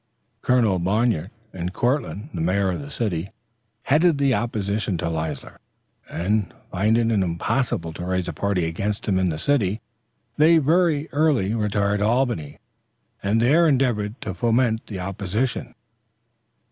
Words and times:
Colonel 0.41 0.79
Bayard 0.79 1.29
and 1.53 1.73
Courtland, 1.73 2.31
the 2.33 2.41
mayor 2.41 2.71
of 2.71 2.81
the 2.81 2.89
city, 2.89 3.29
headed 3.83 4.17
the 4.17 4.33
opposition 4.33 4.97
to 4.97 5.07
Leisler, 5.07 5.59
and, 6.09 6.51
finding 6.71 7.11
it 7.11 7.21
impossible 7.21 7.93
to 7.93 8.03
raise 8.05 8.27
a 8.27 8.33
party 8.33 8.65
against 8.65 9.07
him 9.07 9.19
in 9.19 9.29
the 9.29 9.37
city, 9.37 9.79
they 10.37 10.57
very 10.57 11.07
early 11.11 11.53
retired 11.53 11.99
to 11.99 12.05
Albany, 12.07 12.57
and 13.21 13.39
there 13.39 13.67
endeavored 13.67 14.19
to 14.21 14.33
foment 14.33 14.87
the 14.87 14.99
opposition. 14.99 15.75